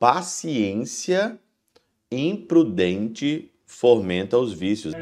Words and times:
paciência 0.00 1.38
imprudente 2.10 3.52
fomenta 3.66 4.38
os 4.38 4.50
vícios. 4.50 4.94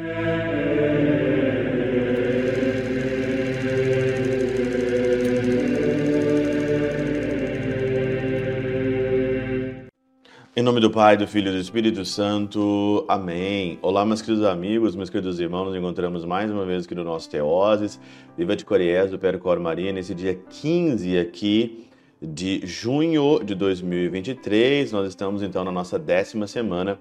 Em 10.57 10.63
nome 10.63 10.81
do 10.81 10.91
Pai, 10.91 11.17
do 11.17 11.29
Filho 11.29 11.51
e 11.51 11.53
do 11.53 11.59
Espírito 11.59 12.05
Santo. 12.05 13.05
Amém. 13.07 13.79
Olá, 13.81 14.05
meus 14.05 14.21
queridos 14.21 14.45
amigos, 14.45 14.97
meus 14.97 15.09
queridos 15.09 15.39
irmãos. 15.39 15.67
Nos 15.67 15.77
encontramos 15.77 16.25
mais 16.25 16.51
uma 16.51 16.67
vez 16.67 16.85
aqui 16.85 16.97
no 16.97 17.05
nosso 17.05 17.31
Teoses. 17.31 18.01
Viva 18.37 18.57
de 18.57 18.65
Coriés, 18.65 19.13
do 19.13 19.19
Percor 19.21 19.61
Maria, 19.61 19.93
nesse 19.93 20.13
dia 20.13 20.35
15 20.35 21.17
aqui 21.17 21.88
de 22.21 22.67
junho 22.67 23.43
de 23.45 23.55
2023. 23.55 24.93
Nós 24.93 25.09
estamos 25.09 25.43
então 25.43 25.65
na 25.65 25.73
nossa 25.73 25.99
décima 25.99 26.47
semana 26.47 26.99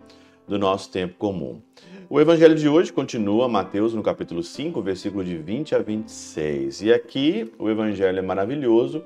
do 0.48 0.58
nosso 0.58 0.92
tempo 0.92 1.16
comum. 1.18 1.62
O 2.10 2.22
evangelho 2.22 2.56
de 2.56 2.70
hoje 2.70 2.94
continua 2.94 3.50
Mateus 3.50 3.94
no 3.94 4.02
capítulo 4.02 4.42
5, 4.42 4.82
versículo 4.82 5.24
de 5.24 5.38
20 5.38 5.76
a 5.76 5.80
26. 5.80 6.82
E 6.84 6.94
aqui 6.94 7.52
o 7.60 7.70
evangelho 7.70 8.20
é 8.20 8.22
maravilhoso 8.22 9.04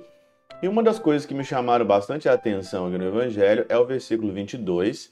e 0.62 0.68
uma 0.68 0.84
das 0.84 1.00
coisas 1.00 1.26
que 1.26 1.34
me 1.34 1.44
chamaram 1.44 1.84
bastante 1.84 2.30
a 2.30 2.34
atenção 2.34 2.86
aqui 2.86 2.96
no 2.96 3.08
Evangelho 3.08 3.66
é 3.68 3.76
o 3.76 3.86
versículo 3.86 4.32
22, 4.32 5.10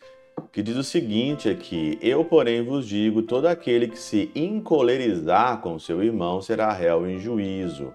que 0.51 0.61
diz 0.61 0.75
o 0.75 0.83
seguinte 0.83 1.49
aqui: 1.49 1.97
Eu, 2.03 2.23
porém, 2.23 2.63
vos 2.63 2.87
digo: 2.87 3.23
todo 3.23 3.47
aquele 3.47 3.87
que 3.87 3.97
se 3.97 4.29
encolerizar 4.35 5.59
com 5.59 5.79
seu 5.79 6.03
irmão 6.03 6.39
será 6.39 6.71
réu 6.71 7.09
em 7.09 7.17
juízo. 7.17 7.91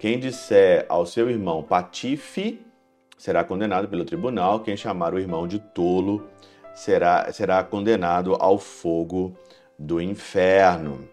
Quem 0.00 0.18
disser 0.18 0.86
ao 0.88 1.04
seu 1.04 1.28
irmão 1.28 1.62
patife 1.62 2.58
será 3.18 3.44
condenado 3.44 3.86
pelo 3.86 4.02
tribunal. 4.02 4.60
Quem 4.60 4.74
chamar 4.74 5.12
o 5.12 5.18
irmão 5.18 5.46
de 5.46 5.58
tolo 5.58 6.26
será, 6.74 7.30
será 7.30 7.62
condenado 7.62 8.34
ao 8.40 8.58
fogo 8.58 9.36
do 9.78 10.00
inferno. 10.00 11.06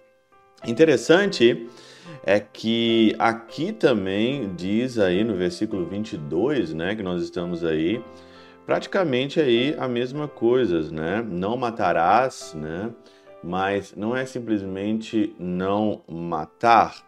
Interessante 0.66 1.68
é 2.26 2.40
que 2.40 3.14
aqui 3.20 3.74
também 3.74 4.56
diz 4.56 4.98
aí 4.98 5.22
no 5.22 5.36
versículo 5.36 5.86
22, 5.86 6.74
né, 6.74 6.96
que 6.96 7.04
nós 7.04 7.22
estamos 7.22 7.66
aí, 7.66 8.02
praticamente 8.66 9.42
aí 9.42 9.76
a 9.78 9.90
mesma 9.90 10.30
coisa, 10.30 10.90
né? 10.90 11.22
Não 11.28 11.58
matarás, 11.58 12.54
né? 12.56 12.90
Mas 13.44 13.94
não 13.98 14.16
é 14.16 14.26
simplesmente 14.26 15.36
não 15.38 16.02
matar. 16.08 17.07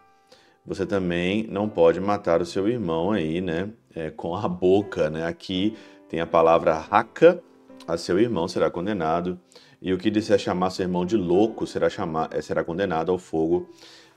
Você 0.70 0.86
também 0.86 1.48
não 1.50 1.68
pode 1.68 1.98
matar 1.98 2.40
o 2.40 2.46
seu 2.46 2.68
irmão 2.68 3.10
aí, 3.10 3.40
né? 3.40 3.70
É, 3.92 4.08
com 4.08 4.36
a 4.36 4.46
boca, 4.46 5.10
né? 5.10 5.26
Aqui 5.26 5.76
tem 6.08 6.20
a 6.20 6.26
palavra 6.26 6.78
raca, 6.78 7.42
a 7.88 7.96
seu 7.96 8.20
irmão 8.20 8.46
será 8.46 8.70
condenado. 8.70 9.36
E 9.82 9.92
o 9.92 9.98
que 9.98 10.08
disser 10.08 10.38
chamar 10.38 10.70
seu 10.70 10.84
irmão 10.84 11.04
de 11.04 11.16
louco 11.16 11.66
será, 11.66 11.90
chamar, 11.90 12.30
será 12.40 12.62
condenado 12.62 13.10
ao 13.10 13.18
fogo 13.18 13.68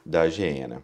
da 0.06 0.30
Geena. 0.30 0.84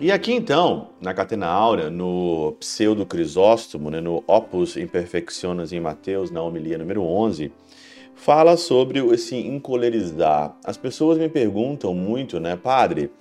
E 0.00 0.10
aqui 0.10 0.32
então, 0.32 0.88
na 1.00 1.14
Catena 1.14 1.46
Áurea, 1.46 1.90
no 1.90 2.56
Pseudo 2.58 3.06
Crisóstomo, 3.06 3.90
né, 3.90 4.00
no 4.00 4.24
Opus 4.26 4.76
Imperfectiones 4.76 5.72
em 5.72 5.78
Mateus, 5.78 6.32
na 6.32 6.42
homilia 6.42 6.76
número 6.76 7.04
11, 7.04 7.52
fala 8.16 8.56
sobre 8.56 8.98
esse 9.14 9.36
encolerizar. 9.36 10.56
As 10.64 10.76
pessoas 10.76 11.18
me 11.18 11.28
perguntam 11.28 11.94
muito, 11.94 12.40
né, 12.40 12.56
padre, 12.56 13.12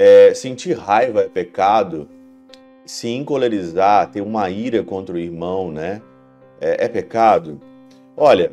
é, 0.00 0.32
sentir 0.32 0.72
raiva 0.72 1.20
é 1.20 1.28
pecado? 1.28 2.08
Se 2.86 3.06
encolerizar, 3.06 4.10
ter 4.10 4.22
uma 4.22 4.48
ira 4.48 4.82
contra 4.82 5.14
o 5.14 5.18
irmão, 5.18 5.70
né, 5.70 6.00
é, 6.58 6.86
é 6.86 6.88
pecado? 6.88 7.60
Olha, 8.16 8.50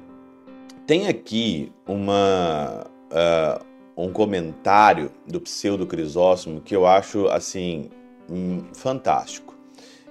tem 0.86 1.08
aqui 1.08 1.72
uma, 1.88 2.86
uh, 3.10 3.66
um 3.96 4.12
comentário 4.12 5.10
do 5.26 5.40
Pseudo 5.40 5.88
Crisóstomo 5.88 6.60
que 6.60 6.76
eu 6.76 6.86
acho 6.86 7.30
assim 7.30 7.90
hum, 8.30 8.66
fantástico. 8.74 9.56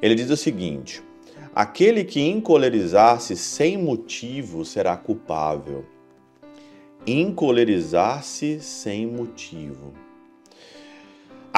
Ele 0.00 0.14
diz 0.14 0.30
o 0.30 0.38
seguinte: 0.38 1.02
aquele 1.54 2.02
que 2.02 2.20
encolerizar-se 2.20 3.36
sem 3.36 3.76
motivo 3.76 4.64
será 4.64 4.96
culpável. 4.96 5.84
Encolerizar-se 7.06 8.58
sem 8.58 9.06
motivo. 9.06 10.06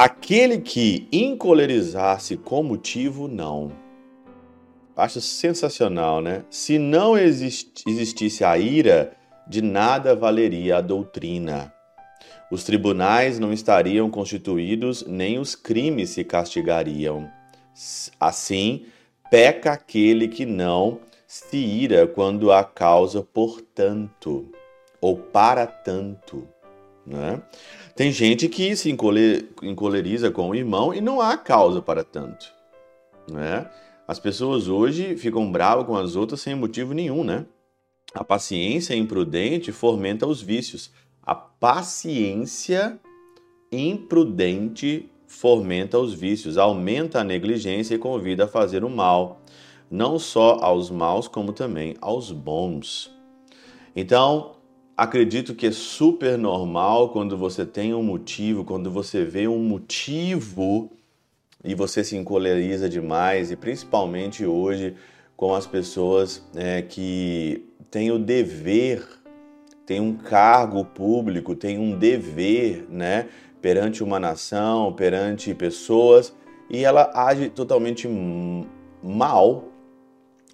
Aquele 0.01 0.59
que 0.59 1.09
encolerizar-se 1.11 2.37
com 2.37 2.63
motivo, 2.63 3.27
não. 3.27 3.69
Acho 4.95 5.19
sensacional, 5.19 6.21
né? 6.21 6.45
Se 6.49 6.79
não 6.79 7.17
existisse 7.17 8.45
a 8.45 8.57
ira, 8.57 9.11
de 9.45 9.61
nada 9.61 10.15
valeria 10.15 10.77
a 10.77 10.81
doutrina. 10.81 11.73
Os 12.49 12.63
tribunais 12.63 13.39
não 13.39 13.51
estariam 13.51 14.09
constituídos, 14.09 15.05
nem 15.05 15.37
os 15.37 15.53
crimes 15.53 16.11
se 16.11 16.23
castigariam. 16.23 17.29
Assim, 18.17 18.85
peca 19.29 19.73
aquele 19.73 20.29
que 20.29 20.45
não 20.45 21.01
se 21.27 21.57
ira 21.57 22.07
quando 22.07 22.53
há 22.53 22.63
causa 22.63 23.21
por 23.21 23.59
tanto, 23.59 24.49
ou 25.01 25.17
para 25.17 25.67
tanto. 25.67 26.47
Né? 27.09 27.41
Tem 27.95 28.11
gente 28.11 28.47
que 28.47 28.75
se 28.75 28.89
encoleriza 28.89 30.29
com 30.29 30.49
o 30.49 30.55
irmão 30.55 30.93
e 30.93 31.01
não 31.01 31.19
há 31.19 31.35
causa 31.35 31.81
para 31.81 32.03
tanto. 32.03 32.45
Né? 33.29 33.67
As 34.07 34.19
pessoas 34.19 34.67
hoje 34.67 35.17
ficam 35.17 35.51
bravas 35.51 35.87
com 35.87 35.97
as 35.97 36.15
outras 36.15 36.39
sem 36.39 36.53
motivo 36.53 36.93
nenhum, 36.93 37.23
né? 37.23 37.45
A 38.13 38.23
paciência 38.23 38.95
imprudente 38.95 39.71
fomenta 39.71 40.25
os 40.27 40.41
vícios. 40.41 40.91
A 41.21 41.33
paciência 41.35 42.99
imprudente 43.71 45.09
fomenta 45.27 45.99
os 45.99 46.13
vícios, 46.13 46.57
aumenta 46.57 47.21
a 47.21 47.23
negligência 47.23 47.95
e 47.95 47.99
convida 47.99 48.45
a 48.45 48.47
fazer 48.47 48.83
o 48.83 48.89
mal, 48.89 49.41
não 49.91 50.17
só 50.17 50.59
aos 50.61 50.89
maus, 50.89 51.27
como 51.27 51.53
também 51.53 51.95
aos 52.01 52.31
bons. 52.31 53.11
Então, 53.95 54.55
acredito 55.03 55.55
que 55.55 55.67
é 55.67 55.71
super 55.71 56.37
normal 56.37 57.09
quando 57.09 57.37
você 57.37 57.65
tem 57.65 57.93
um 57.93 58.03
motivo, 58.03 58.63
quando 58.63 58.91
você 58.91 59.23
vê 59.23 59.47
um 59.47 59.59
motivo 59.59 60.91
e 61.63 61.75
você 61.75 62.03
se 62.03 62.15
encoleriza 62.15 62.87
demais, 62.87 63.51
e 63.51 63.55
principalmente 63.55 64.45
hoje 64.45 64.95
com 65.35 65.53
as 65.53 65.67
pessoas 65.67 66.43
é, 66.55 66.81
que 66.81 67.65
têm 67.89 68.11
o 68.11 68.19
dever 68.19 69.19
tem 69.89 69.99
um 69.99 70.13
cargo 70.13 70.85
público, 70.85 71.55
tem 71.55 71.79
um 71.79 71.97
dever, 71.97 72.85
né, 72.87 73.27
perante 73.59 74.03
uma 74.03 74.19
nação, 74.19 74.93
perante 74.93 75.51
pessoas, 75.55 76.31
e 76.69 76.85
ela 76.85 77.09
age 77.11 77.49
totalmente 77.49 78.07
mal, 79.01 79.63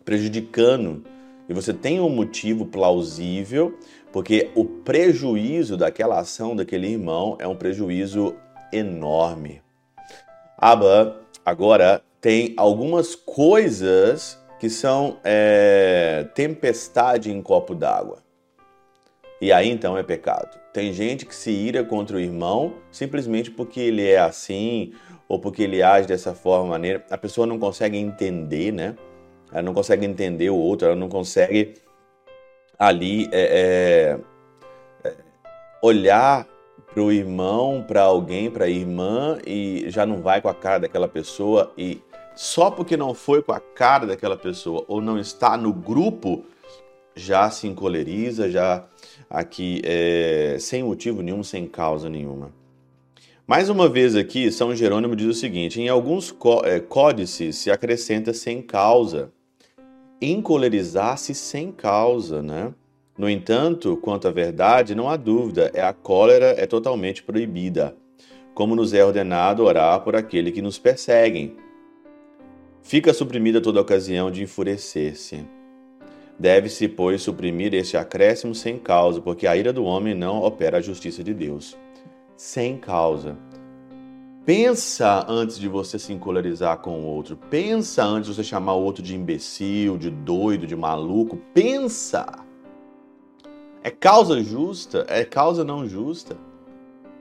prejudicando. 0.06 1.04
E 1.50 1.54
você 1.54 1.74
tem 1.74 2.00
um 2.00 2.08
motivo 2.08 2.66
plausível, 2.66 3.78
porque 4.16 4.50
o 4.56 4.64
prejuízo 4.64 5.76
daquela 5.76 6.18
ação 6.20 6.56
daquele 6.56 6.88
irmão 6.88 7.36
é 7.38 7.46
um 7.46 7.54
prejuízo 7.58 8.34
enorme. 8.72 9.62
Aba 10.58 11.20
agora 11.46 12.02
tem 12.22 12.54
algumas 12.56 13.14
coisas 13.14 14.42
que 14.58 14.70
são 14.70 15.18
é, 15.22 16.28
tempestade 16.34 17.30
em 17.30 17.42
copo 17.42 17.76
d'água. 17.76 18.20
E 19.42 19.52
aí 19.52 19.70
então 19.70 19.98
é 19.98 20.02
pecado. 20.02 20.58
Tem 20.72 20.94
gente 20.94 21.26
que 21.26 21.36
se 21.36 21.52
ira 21.52 21.84
contra 21.84 22.16
o 22.16 22.20
irmão 22.22 22.76
simplesmente 22.90 23.52
porque 23.52 23.82
ele 23.82 24.08
é 24.08 24.18
assim 24.18 24.94
ou 25.28 25.40
porque 25.40 25.64
ele 25.64 25.84
age 25.84 26.08
dessa 26.08 26.34
forma 26.34 26.70
maneira. 26.70 27.06
A 27.12 27.18
pessoa 27.18 27.46
não 27.46 27.60
consegue 27.60 27.98
entender, 27.98 28.72
né? 28.72 28.96
Ela 29.52 29.62
não 29.62 29.74
consegue 29.74 30.06
entender 30.06 30.50
o 30.50 30.56
outro, 30.56 30.88
ela 30.88 30.96
não 30.96 31.10
consegue 31.10 31.84
ali 32.78 33.28
é, 33.32 34.18
é, 35.04 35.10
é 35.10 35.16
olhar 35.82 36.48
para 36.94 37.04
o 37.04 37.12
irmão, 37.12 37.84
para 37.86 38.04
alguém, 38.04 38.50
para 38.50 38.66
a 38.66 38.70
irmã 38.70 39.38
e 39.46 39.86
já 39.90 40.06
não 40.06 40.22
vai 40.22 40.42
com 40.42 40.48
a 40.48 40.54
cara 40.54 40.80
daquela 40.80 41.08
pessoa 41.08 41.74
e 41.78 42.02
só 42.36 42.70
porque 42.70 42.96
não 42.96 43.14
foi 43.14 43.42
com 43.42 43.52
a 43.52 43.60
cara 43.60 44.06
daquela 44.06 44.38
pessoa 44.38 44.84
ou 44.88 45.02
não 45.02 45.20
está 45.20 45.58
no 45.58 45.74
grupo 45.74 46.44
já 47.16 47.50
se 47.50 47.66
encoleriza, 47.66 48.50
já 48.50 48.86
aqui 49.30 49.82
é, 49.86 50.58
sem 50.60 50.84
motivo 50.84 51.22
nenhum, 51.22 51.44
sem 51.44 51.66
causa 51.66 52.10
nenhuma. 52.10 52.52
Mais 53.48 53.70
uma 53.70 53.88
vez 53.88 54.16
aqui, 54.16 54.52
São 54.52 54.76
Jerônimo 54.76 55.16
diz 55.16 55.28
o 55.28 55.34
seguinte: 55.34 55.80
em 55.80 55.88
alguns 55.88 56.36
é, 56.64 56.80
códices 56.80 57.58
se 57.58 57.72
acrescenta 57.72 58.34
sem 58.34 58.62
causa, 58.62 59.32
encolerizar-se 60.22 61.34
sem 61.34 61.72
causa, 61.72 62.42
né? 62.42 62.74
No 63.18 63.30
entanto, 63.30 63.98
quanto 63.98 64.28
à 64.28 64.32
verdade, 64.32 64.94
não 64.94 65.10
há 65.10 65.16
dúvida, 65.16 65.72
é 65.74 65.82
a 65.82 65.94
cólera 65.94 66.54
é 66.58 66.66
totalmente 66.66 67.24
proibida, 67.24 67.96
como 68.54 68.76
nos 68.76 68.94
é 68.94 69.06
ordenado 69.06 69.64
orar 69.64 70.02
por 70.02 70.16
aquele 70.16 70.52
que 70.52 70.62
nos 70.62 70.78
perseguem. 70.78 71.56
Fica 72.82 73.14
suprimida 73.14 73.62
toda 73.62 73.82
ocasião 73.82 74.30
de 74.30 74.44
enfurecer-se. 74.44 75.46
Deve-se, 76.38 76.90
pois, 76.90 77.22
suprimir 77.22 77.74
este 77.74 77.96
acréscimo 77.96 78.54
sem 78.54 78.78
causa, 78.78 79.22
porque 79.22 79.48
a 79.48 79.56
ira 79.56 79.72
do 79.72 79.86
homem 79.86 80.14
não 80.14 80.44
opera 80.44 80.78
a 80.78 80.82
justiça 80.82 81.24
de 81.24 81.34
Deus. 81.34 81.78
Sem 82.36 82.78
causa. 82.78 83.38
Pensa 84.46 85.26
antes 85.28 85.58
de 85.58 85.68
você 85.68 85.98
se 85.98 86.14
encolarizar 86.14 86.78
com 86.78 87.00
o 87.00 87.06
outro. 87.06 87.36
Pensa 87.50 88.04
antes 88.04 88.30
de 88.30 88.36
você 88.36 88.44
chamar 88.44 88.74
o 88.74 88.84
outro 88.84 89.02
de 89.02 89.16
imbecil, 89.16 89.98
de 89.98 90.12
doido, 90.12 90.68
de 90.68 90.76
maluco. 90.76 91.38
Pensa. 91.52 92.28
É 93.82 93.90
causa 93.90 94.44
justa? 94.44 95.04
É 95.10 95.26
causa 95.26 95.64
não 95.64 95.90
justa? 95.90 96.38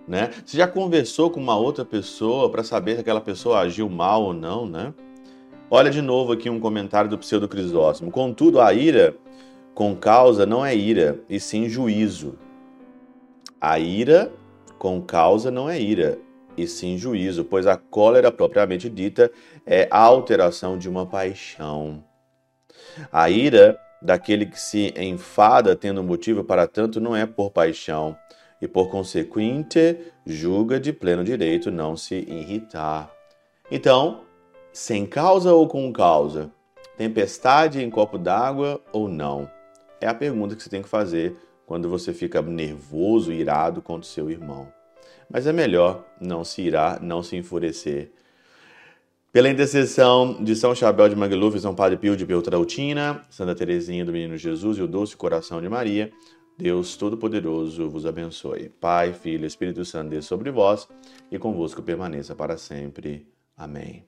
Né? 0.07 0.33
Você 0.45 0.59
já 0.59 0.69
conversou 0.69 1.31
com 1.31 1.41
uma 1.41 1.57
outra 1.57 1.83
pessoa 1.83 2.51
para 2.51 2.63
saber 2.63 2.97
se 2.97 3.01
aquela 3.01 3.23
pessoa 3.23 3.61
agiu 3.61 3.89
mal 3.89 4.23
ou 4.23 4.35
não, 4.35 4.67
né? 4.67 4.93
Olha 5.71 5.91
de 5.91 6.03
novo 6.03 6.33
aqui 6.33 6.51
um 6.51 6.61
comentário 6.61 7.09
do 7.09 7.17
pseudo 7.17 7.49
Crisóstomo. 7.49 8.11
Contudo, 8.11 8.61
a 8.61 8.75
ira 8.75 9.17
com 9.75 9.97
causa 9.97 10.45
não 10.45 10.65
é 10.65 10.77
ira, 10.77 11.21
e 11.29 11.41
sim 11.41 11.71
juízo. 11.71 12.39
A 13.59 13.79
ira 13.79 14.31
com 14.79 15.01
causa 15.01 15.51
não 15.51 15.71
é 15.71 15.81
ira, 15.81 16.19
e 16.57 16.67
sim 16.67 16.97
juízo, 16.99 17.45
pois 17.45 17.67
a 17.67 17.77
cólera 17.77 18.31
propriamente 18.31 18.89
dita 18.89 19.31
é 19.67 19.89
a 19.91 19.99
alteração 19.99 20.79
de 20.79 20.89
uma 20.89 21.07
paixão. 21.07 22.05
A 23.11 23.31
ira 23.31 23.79
daquele 24.01 24.47
que 24.47 24.61
se 24.61 24.93
enfada 24.97 25.75
tendo 25.75 26.03
motivo 26.03 26.45
para 26.45 26.67
tanto 26.67 27.01
não 27.01 27.17
é 27.17 27.25
por 27.27 27.51
paixão, 27.51 28.17
e 28.61 28.69
por 28.69 28.89
consequente 28.89 29.99
julga 30.27 30.81
de 30.81 30.93
pleno 30.93 31.23
direito 31.23 31.71
não 31.71 31.97
se 31.97 32.15
irritar. 32.15 33.11
Então, 33.71 34.23
sem 34.73 35.07
causa 35.07 35.53
ou 35.53 35.69
com 35.69 35.93
causa? 35.93 36.51
Tempestade 36.97 37.83
em 37.83 37.91
copo 37.91 38.17
d'água 38.17 38.81
ou 38.93 39.09
não? 39.09 39.51
É 40.01 40.07
a 40.07 40.15
pergunta 40.15 40.55
que 40.55 40.63
você 40.63 40.71
tem 40.71 40.83
que 40.83 40.89
fazer 40.89 41.37
quando 41.67 41.89
você 41.89 42.13
fica 42.13 42.41
nervoso, 42.43 43.33
irado 43.33 43.83
contra 43.83 44.03
o 44.03 44.11
seu 44.11 44.31
irmão. 44.31 44.69
Mas 45.31 45.47
é 45.47 45.53
melhor 45.53 46.05
não 46.21 46.45
se 46.45 46.63
irar, 46.63 47.03
não 47.03 47.23
se 47.23 47.37
enfurecer. 47.37 48.11
Pela 49.33 49.49
intercessão 49.49 50.43
de 50.45 50.55
São 50.55 50.75
Chabel 50.75 51.09
de 51.09 51.17
Mangluf, 51.17 51.59
São 51.59 51.75
Padre 51.75 51.97
Pio 51.99 52.17
de 52.17 52.25
Peltrautina, 52.25 53.25
Santa 53.29 53.55
Teresinha 53.55 54.05
do 54.05 54.13
Menino 54.13 54.37
Jesus 54.37 54.79
e 54.79 54.83
o 54.83 54.87
Doce 54.87 55.17
Coração 55.17 55.61
de 55.61 55.69
Maria, 55.69 56.13
Deus 56.57 56.97
Todo-Poderoso 56.97 57.91
vos 57.91 58.07
abençoe. 58.07 58.69
Pai, 58.81 59.13
Filho 59.13 59.45
Espírito 59.45 59.85
Santo, 59.85 60.11
Deus 60.11 60.27
sobre 60.27 60.53
vós 60.53 60.89
e 61.33 61.39
convosco 61.39 61.83
permaneça 61.83 62.35
para 62.35 62.57
sempre. 62.57 63.27
Amém. 63.57 64.05